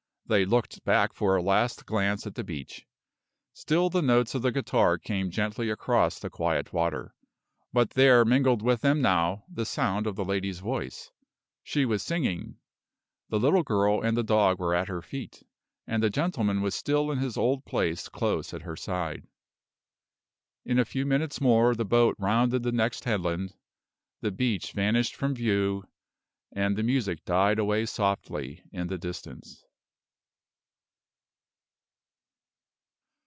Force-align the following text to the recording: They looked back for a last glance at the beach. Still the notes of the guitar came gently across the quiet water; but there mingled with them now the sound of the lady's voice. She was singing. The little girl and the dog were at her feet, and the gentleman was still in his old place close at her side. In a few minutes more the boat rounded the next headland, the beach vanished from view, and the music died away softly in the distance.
They 0.27 0.45
looked 0.45 0.85
back 0.85 1.11
for 1.13 1.35
a 1.35 1.41
last 1.41 1.85
glance 1.85 2.25
at 2.25 2.35
the 2.35 2.43
beach. 2.45 2.85
Still 3.51 3.89
the 3.89 4.01
notes 4.01 4.33
of 4.33 4.41
the 4.43 4.51
guitar 4.53 4.97
came 4.97 5.29
gently 5.29 5.69
across 5.69 6.17
the 6.19 6.29
quiet 6.29 6.71
water; 6.71 7.13
but 7.73 7.89
there 7.89 8.23
mingled 8.23 8.61
with 8.61 8.79
them 8.79 9.01
now 9.01 9.43
the 9.49 9.65
sound 9.65 10.07
of 10.07 10.15
the 10.15 10.23
lady's 10.23 10.59
voice. 10.59 11.11
She 11.63 11.83
was 11.83 12.01
singing. 12.01 12.55
The 13.27 13.41
little 13.41 13.63
girl 13.63 13.99
and 13.99 14.15
the 14.15 14.23
dog 14.23 14.57
were 14.57 14.73
at 14.73 14.87
her 14.87 15.01
feet, 15.01 15.43
and 15.85 16.01
the 16.01 16.09
gentleman 16.09 16.61
was 16.61 16.75
still 16.75 17.11
in 17.11 17.17
his 17.17 17.35
old 17.35 17.65
place 17.65 18.07
close 18.07 18.53
at 18.53 18.61
her 18.61 18.77
side. 18.77 19.27
In 20.63 20.79
a 20.79 20.85
few 20.85 21.05
minutes 21.05 21.41
more 21.41 21.75
the 21.75 21.83
boat 21.83 22.15
rounded 22.17 22.63
the 22.63 22.71
next 22.71 23.03
headland, 23.03 23.53
the 24.21 24.31
beach 24.31 24.71
vanished 24.71 25.13
from 25.13 25.35
view, 25.35 25.83
and 26.53 26.77
the 26.77 26.83
music 26.83 27.25
died 27.25 27.59
away 27.59 27.85
softly 27.85 28.63
in 28.71 28.87
the 28.87 28.97
distance. 28.97 29.65